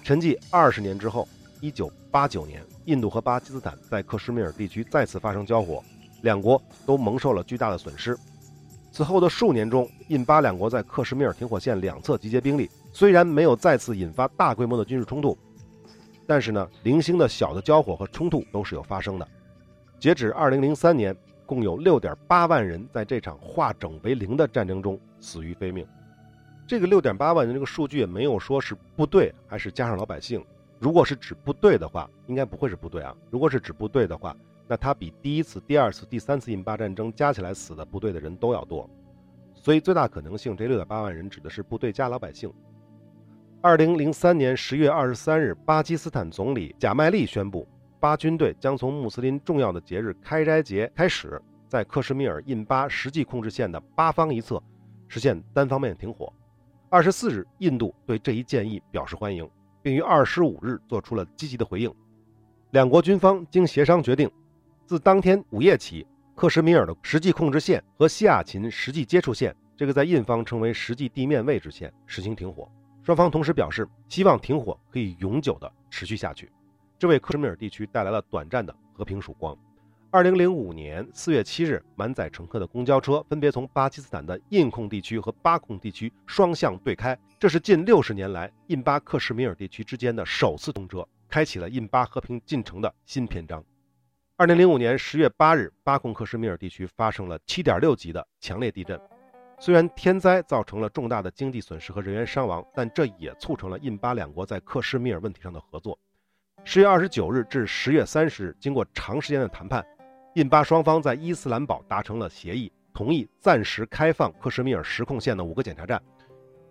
[0.05, 1.27] 沉寂二十年之后，
[1.61, 5.83] 一九八九年，印度和巴基斯坦在克什米尔地区再次发生交火，
[6.23, 8.17] 两国都蒙受了巨大的损失。
[8.93, 15.37] 此后的数年中，印巴两国在克什米尔停火线两侧集结兵力，虽然没有再次引发大规模的军事冲突，
[16.27, 19.29] 但是呢，零星的小的交火和冲突都是有发生的。
[19.99, 21.17] 截止二零零三年。
[21.47, 25.87] 共有六点八万人在这场化整为零的战争中死于非命。
[26.67, 30.43] 这个六点八万人这个数据也没有说是部队还是加上老百姓。
[30.85, 33.17] 如果是指部队的话，应该不会是部队啊。
[33.31, 34.37] 如果是指部队的话，
[34.69, 38.87] 那他比第一次、第二次、第三次印巴战争加起来死的部队的人都要多。
[39.55, 42.53] 所以最大可能性，这六点八万人指的是部队加老百姓。
[43.63, 47.67] 二零零三年十月二十三日，巴基斯坦总理贾麦利宣布。
[47.99, 54.63] 巴军队将从穆斯林重要的节日开斋节开始，在克什米尔印巴实际控制线的巴方一侧
[55.09, 56.31] 实现单方面停火。
[56.91, 59.49] 二十四日，印度对这一建议表示欢迎，
[59.85, 61.95] 并于二十五日做出了积极的回应。
[62.71, 64.29] 两国军方经协商决定，
[64.87, 72.67] 自当天午夜起，克什米尔的实际控制线和西亚琴实际接触线（这个在印方称为实际地面位置线）实行停火。
[73.03, 76.51] 双方同时表示，希望停火可以永久的持续下去。
[76.99, 79.55] 这为克什米尔地区带来了短暂的和平曙光。
[80.15, 93.61] 二零零五年四月七日，满载乘客的公交车分别从巴基斯坦的印控地区和巴控地区双向对开，这是近六十年来印巴克什米尔地区之间的首次通车，开启了印巴和平进程的新篇章。
[94.37, 98.97] 二零零五年十月八日，巴控克什米尔地区发生了七点六级的强烈地震，
[99.59, 105.99] 虽然天灾造成了重大的经济损失和人员伤亡，但这也促成了印巴两国在克什米尔问题上的合作。
[106.63, 109.85] 十月二十九日至十月三十日，经过长时间的谈判，
[110.35, 116.03] 印巴双方在伊斯兰堡达成了协议，同意暂时开放克什米尔实控线的五个检查站，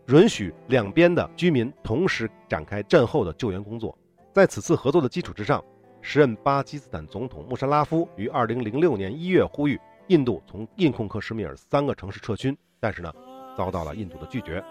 [0.08, 3.98] 允许两边的居民同时展开战后的救援工作。
[4.34, 5.64] 在此次合作的基础之上，
[6.02, 13.14] 时任巴基斯坦总统穆沙拉夫于二零零六年一月呼吁印度从印控克什米尔三个城市撤军，但是呢，
[13.58, 14.62] 遭到了印度的拒绝。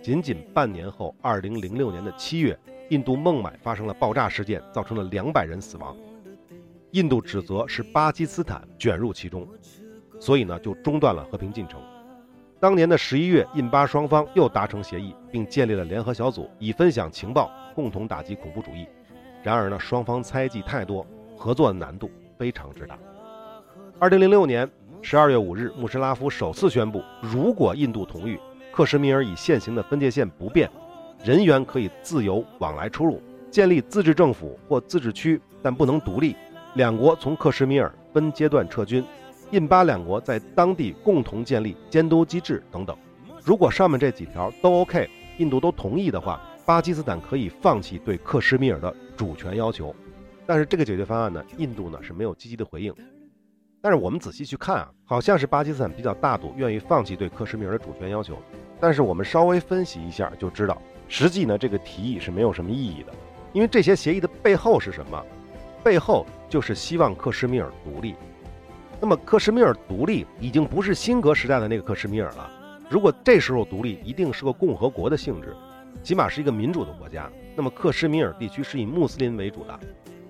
[0.00, 2.56] 仅仅半年后，二零零六年的七月。
[2.90, 5.96] 印度孟买发生了爆炸事件，造成了两百人死亡。
[6.92, 9.46] 印度指责是巴基斯坦卷入其中，
[10.18, 11.80] 所以呢就中断了和平进程。
[12.58, 18.86] 当年的十一月，印巴双方又达成协议，并建立了联合小组，以分享情报，共同打击恐怖主义。
[19.42, 22.98] 然而呢，双方猜忌太多，合作的难度非常之大。
[23.98, 24.68] 二零零六年
[25.00, 28.36] 十二月五日，穆什拉夫首次宣布，如果印度同意，
[28.72, 30.68] 克什米尔以现行的分界线不变。
[31.24, 36.34] 人员可以自由往来出入，建立自治政府或自治区，但不能独立。
[36.74, 39.04] 两国从克什米尔分阶段撤军，
[39.50, 42.96] 印巴两国在当地共同建立监督机制等等。
[43.42, 49.94] 如果上面这几条都 OK，印度都同意的话，巴基斯坦可以放弃对克什米尔的主权要求。
[50.46, 52.94] 但是这个解决方案呢，印度呢是没有积极的回应。
[53.82, 58.38] 但是我们仔细去看啊，好像是巴基斯坦比较大度，愿意放弃对克什米尔的主权要求。
[58.78, 60.80] 但是我们稍微分析一下就知道。
[61.08, 63.12] 实际呢，这个提议是没有什么意义的，
[63.52, 65.20] 因为这些协议的背后是什么？
[65.82, 68.14] 背后就是希望克什米尔独立。
[69.00, 72.50] 那么克什米尔独立已经不是辛格时代的那个克什米尔了。
[72.90, 75.56] 如果这时候独立，一定是个共和国的性质，
[76.02, 77.30] 起码是一个民主的国家。
[77.56, 79.80] 那么克什米尔地区是以穆斯林为主的，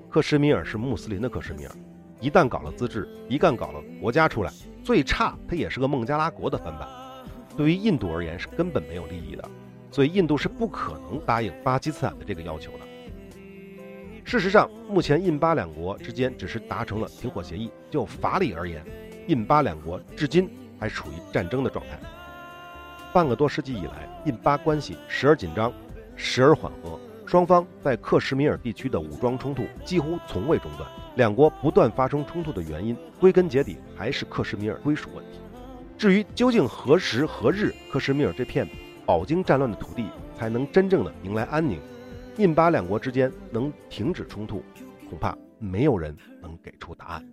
[0.08, 1.72] 克什米尔是穆斯林的克什米尔。
[2.20, 4.52] 一旦搞了自治，一旦搞了国家出来，
[4.84, 6.86] 最差它也是个孟加拉国的翻版。
[7.56, 9.50] 对于印度而言是根本没有利益的。
[9.90, 12.78] 所以，印度是不可能答应巴基斯坦的这个要求的。
[14.31, 17.68] 事实上，目前印巴两国之间只是达成了停火协议。
[17.91, 18.81] 就法理而言，
[19.26, 21.99] 印巴两国至今还处于战争的状态。
[23.12, 25.72] 半个多世纪以来，印巴关系时而紧张，
[26.14, 26.97] 时而缓和。
[27.26, 30.89] 双方在克什米尔地区的武装冲突几乎从未中断。
[31.16, 35.41] 两国不断发生冲突的原因，归根结底还是克什米尔归属问题。
[35.99, 38.64] 至于究竟何时何日，克什米尔这片……
[39.05, 40.07] 饱经战乱的土地
[40.39, 41.81] 才能真正的迎来安宁，
[42.37, 44.62] 印巴两国之间能停止冲突，
[45.09, 47.28] 恐怕没有人能给出答案。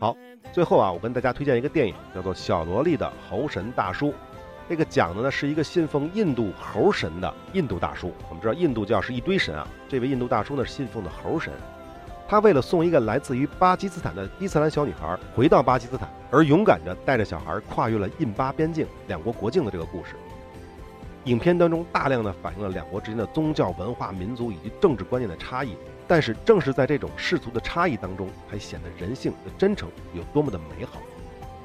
[0.00, 0.16] 好，
[0.52, 4.08] 最后啊，我跟大家推荐一个电影，叫做《小萝莉的猴神大叔》。
[4.68, 8.12] 这个讲的呢是一个信奉印度猴神的印度大叔。
[8.28, 11.52] 我们知道印度教是一堆神啊，这位印度大叔呢是信奉的猴神。
[12.26, 20.14] 他为了送一个来自于巴基斯坦的伊斯兰小女孩回到巴基斯坦，而勇敢地带着小孩跨越了印巴边境两国国境的这个故事。
[21.24, 25.74] 影片当中大量的反映了两国之间的宗教、文化、民族以及政治观念的差异，
[26.06, 31.00] 但是正是在这种世俗的差异当中，才显得人性的真诚有多么的美好。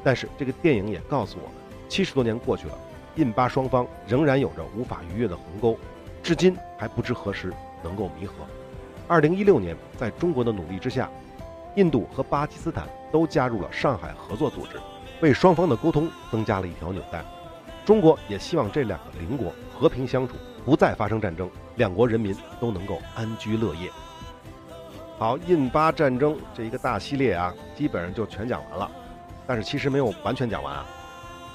[0.01, 1.51] 但是这个电影也告诉我们，
[1.89, 2.74] 七十多年过去了，
[3.16, 5.78] 印巴双方仍然有着无法逾越的鸿沟，
[6.24, 7.51] 至今还不知何时
[7.84, 8.34] 能够弥合。
[9.10, 11.10] 二零一六年，在中国的努力之下，
[11.76, 14.80] 印度和巴基斯坦都加入了上海合作组织，
[15.22, 17.22] 为双方的沟通增加了一条纽带。
[17.90, 23.90] 中国也希望这两个邻国和平相处，不再发生战争，两国人民都能够安居乐业。
[25.18, 28.92] 好，印巴战争这一个大系列啊，基本上就全讲完了。
[29.48, 30.86] 但是其实没有完全讲完啊，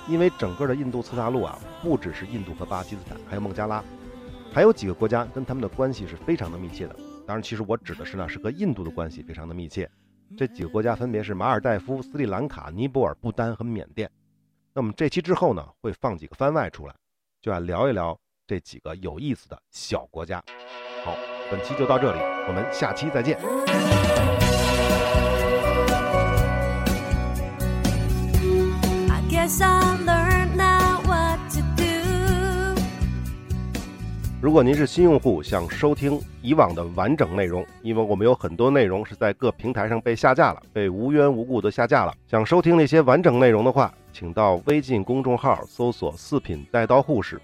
[0.09, 3.81] 因为整个的印度次大陆啊，不只是印度和巴基斯坦，还有孟加拉，
[4.53, 6.97] 还有几个国家跟他们的关系是非常的密切的。
[7.25, 9.89] 当然，其实我指的是呢，是和印度的关系非常的密切。
[10.37, 14.11] 这几个国家分别是马尔代夫、斯里兰卡、尼泊尔、不丹和缅甸。
[14.77, 16.95] 那么这期之后呢，会放几个番外出来，
[17.41, 20.43] 就要聊一聊这几个有意思的小国家。
[21.05, 21.17] 好，
[21.49, 22.19] 本期就到这里，
[22.49, 23.39] 我们下期再见。
[34.43, 42.13] 如果您是新用户，想收听以往的完整内容，因为我们有很多内容是在各平台上被下架了，被无缘无故的下架了。
[42.27, 47.39] 想收听那些完整内容的话，请到微信公众号搜索“四品带刀护士”，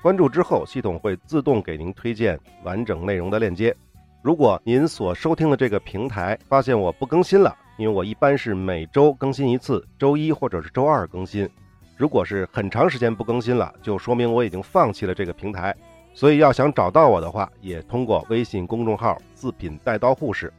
[0.00, 3.74] 关注之后，系统会自动给您推荐完整内容的链接。
[4.22, 11.50] 如果您所收听的这个平台发现我不更新了，因为我一般是每周更新一次，周一或者是周二更新。
[11.96, 15.74] 如果是很长时间不更新了，就说明我已经放弃了这个平台。
[16.14, 20.52] 所以要想找到我的话，也通过微信公众号“四品带刀护士”，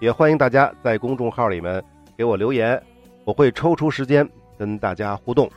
[0.00, 1.82] 也欢迎大家在公众号里面
[2.14, 2.80] 给我留言，
[3.24, 4.28] 我会抽出时间
[4.58, 5.50] 跟大家互动。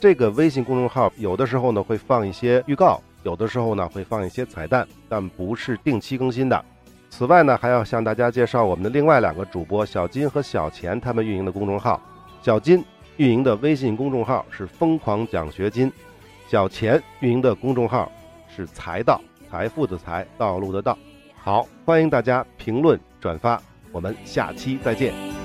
[0.00, 6.64] 这个微信公众号有的时候呢会放一些预告，有的时候呢会放一些彩蛋，但不是定期更新的。
[7.08, 12.00] 此外呢，还要向大家介绍我们的另外两个主播小金和小钱他们运营的公众号。
[12.42, 12.84] 小金
[13.16, 15.90] 运营的微信公众号是“疯狂奖学金”，
[16.48, 18.10] 小钱运营的公众号。
[18.54, 20.96] 是财道，财富的财，道路的道。
[21.34, 23.60] 好，欢迎大家评论转发，
[23.92, 25.35] 我们下期再见。